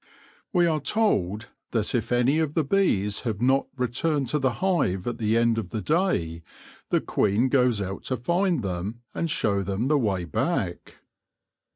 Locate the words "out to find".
7.83-8.63